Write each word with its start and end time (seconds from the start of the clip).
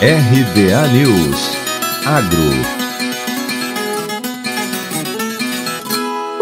RBA 0.00 0.92
News. 0.92 1.56
Agro 2.06 2.87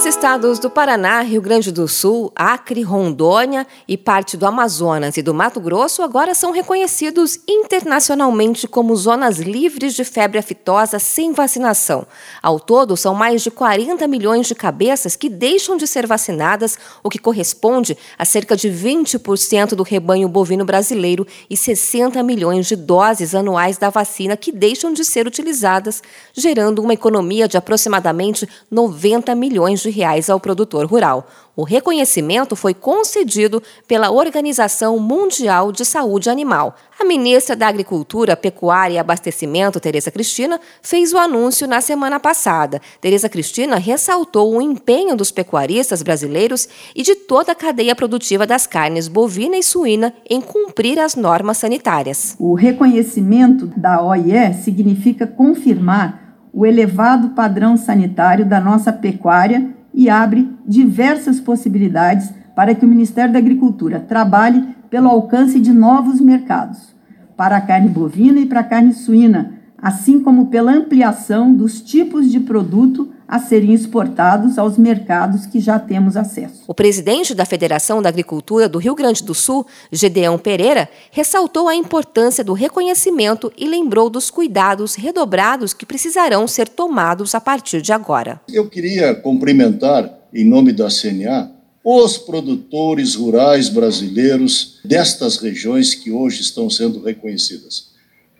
Os 0.00 0.06
estados 0.06 0.58
do 0.58 0.70
Paraná, 0.70 1.20
Rio 1.20 1.42
Grande 1.42 1.70
do 1.70 1.86
Sul, 1.86 2.32
Acre, 2.34 2.80
Rondônia 2.80 3.66
e 3.86 3.98
parte 3.98 4.34
do 4.34 4.46
Amazonas 4.46 5.18
e 5.18 5.22
do 5.22 5.34
Mato 5.34 5.60
Grosso 5.60 6.02
agora 6.02 6.34
são 6.34 6.52
reconhecidos 6.52 7.38
internacionalmente 7.46 8.66
como 8.66 8.96
zonas 8.96 9.36
livres 9.36 9.92
de 9.92 10.02
febre 10.02 10.38
aftosa 10.38 10.98
sem 10.98 11.34
vacinação. 11.34 12.06
Ao 12.42 12.58
todo, 12.58 12.96
são 12.96 13.14
mais 13.14 13.42
de 13.42 13.50
40 13.50 14.08
milhões 14.08 14.46
de 14.46 14.54
cabeças 14.54 15.16
que 15.16 15.28
deixam 15.28 15.76
de 15.76 15.86
ser 15.86 16.06
vacinadas, 16.06 16.78
o 17.04 17.10
que 17.10 17.18
corresponde 17.18 17.94
a 18.18 18.24
cerca 18.24 18.56
de 18.56 18.70
20% 18.70 19.74
do 19.74 19.82
rebanho 19.82 20.30
bovino 20.30 20.64
brasileiro 20.64 21.26
e 21.50 21.58
60 21.58 22.22
milhões 22.22 22.66
de 22.66 22.74
doses 22.74 23.34
anuais 23.34 23.76
da 23.76 23.90
vacina 23.90 24.34
que 24.34 24.50
deixam 24.50 24.94
de 24.94 25.04
ser 25.04 25.26
utilizadas, 25.26 26.02
gerando 26.32 26.80
uma 26.80 26.94
economia 26.94 27.46
de 27.46 27.58
aproximadamente 27.58 28.48
90 28.70 29.34
milhões 29.34 29.80
de 29.80 29.89
reais 29.90 30.30
ao 30.30 30.40
produtor 30.40 30.86
rural. 30.86 31.26
O 31.56 31.62
reconhecimento 31.62 32.56
foi 32.56 32.72
concedido 32.72 33.62
pela 33.86 34.10
Organização 34.10 34.98
Mundial 34.98 35.70
de 35.70 35.84
Saúde 35.84 36.30
Animal. 36.30 36.74
A 36.98 37.04
ministra 37.04 37.54
da 37.54 37.68
Agricultura, 37.68 38.36
Pecuária 38.36 38.94
e 38.94 38.98
Abastecimento, 38.98 39.78
Tereza 39.78 40.10
Cristina, 40.10 40.58
fez 40.80 41.12
o 41.12 41.18
anúncio 41.18 41.68
na 41.68 41.80
semana 41.82 42.18
passada. 42.18 42.80
Tereza 43.00 43.28
Cristina 43.28 43.76
ressaltou 43.76 44.56
o 44.56 44.62
empenho 44.62 45.14
dos 45.14 45.30
pecuaristas 45.30 46.02
brasileiros 46.02 46.68
e 46.94 47.02
de 47.02 47.14
toda 47.14 47.52
a 47.52 47.54
cadeia 47.54 47.94
produtiva 47.94 48.46
das 48.46 48.66
carnes 48.66 49.08
bovina 49.08 49.56
e 49.58 49.62
suína 49.62 50.14
em 50.30 50.40
cumprir 50.40 50.98
as 50.98 51.14
normas 51.14 51.58
sanitárias. 51.58 52.36
O 52.38 52.54
reconhecimento 52.54 53.66
da 53.76 54.02
OIE 54.02 54.54
significa 54.62 55.26
confirmar 55.26 56.30
o 56.52 56.64
elevado 56.64 57.30
padrão 57.30 57.76
sanitário 57.76 58.44
da 58.44 58.60
nossa 58.60 58.92
pecuária 58.92 59.79
e 59.92 60.08
abre 60.08 60.48
diversas 60.66 61.40
possibilidades 61.40 62.32
para 62.54 62.74
que 62.74 62.84
o 62.84 62.88
Ministério 62.88 63.32
da 63.32 63.38
Agricultura 63.38 64.00
trabalhe 64.00 64.74
pelo 64.88 65.08
alcance 65.08 65.60
de 65.60 65.72
novos 65.72 66.20
mercados, 66.20 66.94
para 67.36 67.56
a 67.56 67.60
carne 67.60 67.88
bovina 67.88 68.40
e 68.40 68.46
para 68.46 68.60
a 68.60 68.64
carne 68.64 68.92
suína, 68.92 69.59
assim 69.82 70.20
como 70.20 70.46
pela 70.46 70.72
ampliação 70.72 71.54
dos 71.54 71.80
tipos 71.80 72.30
de 72.30 72.40
produto 72.40 73.08
a 73.26 73.38
serem 73.38 73.72
exportados 73.72 74.58
aos 74.58 74.76
mercados 74.76 75.46
que 75.46 75.60
já 75.60 75.78
temos 75.78 76.16
acesso. 76.16 76.64
O 76.66 76.74
presidente 76.74 77.32
da 77.32 77.44
Federação 77.44 78.02
da 78.02 78.08
Agricultura 78.08 78.68
do 78.68 78.78
Rio 78.78 78.94
Grande 78.94 79.22
do 79.22 79.34
Sul, 79.34 79.64
Gedeão 79.92 80.36
Pereira, 80.36 80.88
ressaltou 81.12 81.68
a 81.68 81.76
importância 81.76 82.42
do 82.42 82.52
reconhecimento 82.52 83.52
e 83.56 83.68
lembrou 83.68 84.10
dos 84.10 84.30
cuidados 84.30 84.96
redobrados 84.96 85.72
que 85.72 85.86
precisarão 85.86 86.48
ser 86.48 86.68
tomados 86.68 87.32
a 87.34 87.40
partir 87.40 87.80
de 87.80 87.92
agora. 87.92 88.40
Eu 88.48 88.68
queria 88.68 89.14
cumprimentar, 89.14 90.12
em 90.34 90.44
nome 90.44 90.72
da 90.72 90.88
CNA, 90.88 91.52
os 91.84 92.18
produtores 92.18 93.14
rurais 93.14 93.68
brasileiros 93.68 94.80
destas 94.84 95.36
regiões 95.36 95.94
que 95.94 96.10
hoje 96.10 96.42
estão 96.42 96.68
sendo 96.68 97.00
reconhecidas 97.00 97.89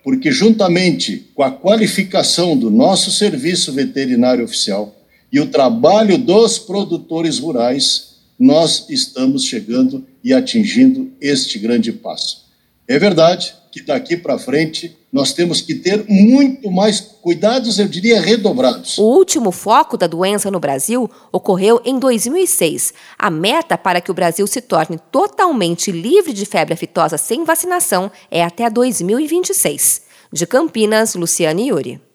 porque, 0.02 0.30
juntamente 0.30 1.26
com 1.34 1.42
a 1.42 1.50
qualificação 1.50 2.56
do 2.56 2.70
nosso 2.70 3.10
serviço 3.10 3.72
veterinário 3.72 4.44
oficial 4.44 4.96
e 5.32 5.38
o 5.38 5.46
trabalho 5.46 6.16
dos 6.18 6.58
produtores 6.58 7.38
rurais, 7.38 8.16
nós 8.38 8.86
estamos 8.88 9.44
chegando 9.44 10.06
e 10.24 10.32
atingindo 10.32 11.12
este 11.20 11.58
grande 11.58 11.92
passo. 11.92 12.46
É 12.88 12.98
verdade 12.98 13.54
que 13.70 13.82
daqui 13.82 14.16
para 14.16 14.38
frente 14.38 14.96
nós 15.12 15.32
temos 15.32 15.60
que 15.60 15.74
ter 15.74 16.04
muito 16.08 16.70
mais 16.70 17.00
cuidados, 17.00 17.78
eu 17.78 17.88
diria, 17.88 18.20
redobrados. 18.20 18.96
O 18.98 19.02
último 19.02 19.50
foco 19.50 19.96
da 19.96 20.06
doença 20.06 20.50
no 20.50 20.60
Brasil 20.60 21.10
ocorreu 21.32 21.80
em 21.84 21.98
2006. 21.98 22.94
A 23.18 23.30
meta 23.30 23.76
para 23.76 24.00
que 24.00 24.10
o 24.10 24.14
Brasil 24.14 24.46
se 24.46 24.60
torne 24.60 24.98
totalmente 25.10 25.90
livre 25.90 26.32
de 26.32 26.46
febre 26.46 26.74
aftosa 26.74 27.18
sem 27.18 27.44
vacinação 27.44 28.10
é 28.30 28.44
até 28.44 28.70
2026. 28.70 30.02
De 30.32 30.46
Campinas, 30.46 31.14
Luciane 31.16 31.68
Yuri. 31.68 32.09